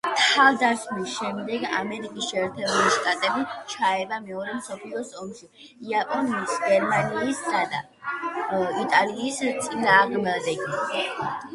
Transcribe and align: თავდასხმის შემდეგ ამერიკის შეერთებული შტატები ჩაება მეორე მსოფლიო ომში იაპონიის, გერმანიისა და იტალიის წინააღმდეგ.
თავდასხმის 0.19 1.09
შემდეგ 1.17 1.65
ამერიკის 1.79 2.29
შეერთებული 2.29 2.93
შტატები 2.95 3.43
ჩაება 3.73 4.17
მეორე 4.23 4.55
მსოფლიო 4.61 5.03
ომში 5.25 5.69
იაპონიის, 5.93 6.55
გერმანიისა 6.65 7.61
და 7.77 7.83
იტალიის 8.87 9.41
წინააღმდეგ. 9.69 10.67